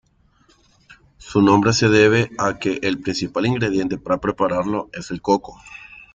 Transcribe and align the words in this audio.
Su 1.19 1.43
nombre 1.43 1.73
se 1.73 1.87
debe 1.87 2.31
a 2.39 2.57
que 2.57 2.79
el 2.81 3.01
principal 3.01 3.45
ingrediente 3.45 3.99
para 3.99 4.19
prepararlo 4.19 4.89
es 4.93 5.11
el 5.11 5.21
coco. 5.21 5.59